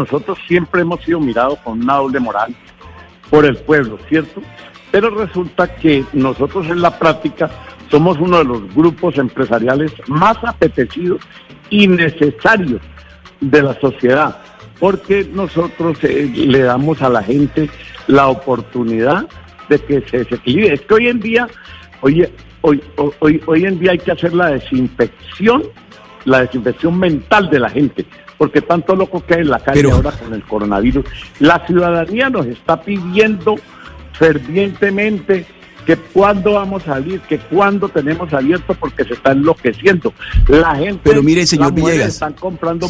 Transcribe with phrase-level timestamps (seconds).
[0.00, 2.54] Nosotros siempre hemos sido mirados con una doble moral
[3.30, 4.40] por el pueblo, ¿cierto?
[4.92, 7.50] Pero resulta que nosotros en la práctica
[7.90, 11.20] somos uno de los grupos empresariales más apetecidos
[11.68, 12.80] y necesarios
[13.40, 14.40] de la sociedad,
[14.78, 17.68] porque nosotros eh, le damos a la gente
[18.06, 19.26] la oportunidad
[19.68, 20.74] de que se desequilibre.
[20.74, 21.48] Es que hoy en día,
[22.02, 22.24] hoy,
[22.60, 22.80] hoy,
[23.18, 25.64] hoy, hoy en día hay que hacer la desinfección,
[26.24, 28.04] la desinfección mental de la gente,
[28.36, 31.04] porque tanto loco que hay en la calle Pero- ahora con el coronavirus.
[31.40, 33.56] La ciudadanía nos está pidiendo
[34.12, 35.46] fervientemente
[35.86, 40.12] que cuándo vamos a salir, que cuándo tenemos abierto porque se está enloqueciendo.
[40.48, 42.08] La gente, Pero mire, señor Villegas.
[42.08, 42.86] están comprando,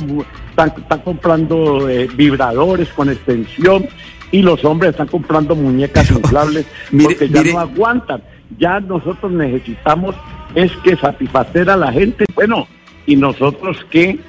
[0.51, 3.87] están, están comprando eh, vibradores con extensión
[4.33, 7.53] y los hombres están comprando muñecas inflables mire, porque ya mire.
[7.53, 8.23] no aguantan.
[8.59, 10.17] Ya nosotros necesitamos
[10.57, 12.25] es que satisfacer a la gente.
[12.35, 12.67] Bueno,
[13.09, 14.21] ¿y nosotros qué?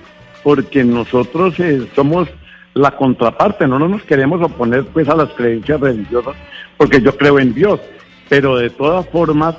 [0.44, 2.27] Porque nosotros eh, somos
[2.73, 6.35] la contraparte, no, no nos queremos oponer pues a las creencias religiosas,
[6.77, 7.80] porque yo creo en Dios,
[8.30, 9.55] pero de todas formas,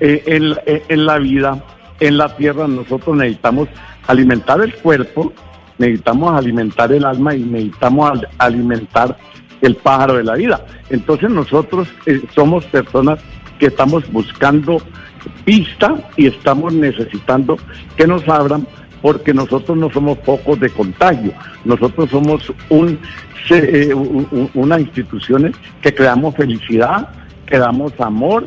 [0.00, 1.62] eh, en, eh, en la vida,
[2.00, 3.68] en la tierra, nosotros necesitamos
[4.06, 5.32] alimentar el cuerpo,
[5.78, 9.16] necesitamos alimentar el alma y necesitamos al- alimentar
[9.60, 10.64] el pájaro de la vida.
[10.90, 11.88] Entonces nosotros
[12.34, 13.20] somos personas
[13.58, 14.78] que estamos buscando
[15.44, 17.56] pista y estamos necesitando
[17.96, 18.66] que nos abran
[19.00, 21.32] porque nosotros no somos pocos de contagio,
[21.64, 22.98] nosotros somos un,
[23.50, 27.08] eh, un- un- unas instituciones que creamos felicidad,
[27.46, 28.46] que damos amor,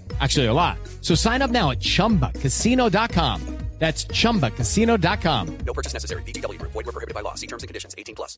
[0.21, 0.77] Actually, a lot.
[1.01, 3.61] So sign up now at chumbacasino.com.
[3.81, 5.57] That's chumbacasino.com.
[5.65, 6.21] No purchase necessary.
[6.21, 6.71] Group.
[6.71, 7.33] Void were prohibited by law.
[7.33, 7.95] See terms and conditions.
[7.97, 8.37] 18 plus.